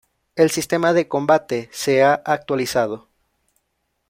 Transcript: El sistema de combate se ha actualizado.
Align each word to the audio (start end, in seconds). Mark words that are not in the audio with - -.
El 0.35 0.49
sistema 0.49 0.93
de 0.93 1.07
combate 1.07 1.69
se 1.71 2.01
ha 2.01 2.15
actualizado. 2.15 3.07